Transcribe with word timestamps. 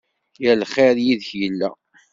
Yal 0.43 0.59
lxir 0.63 0.95
yid-k 1.05 1.29
yella. 1.41 1.69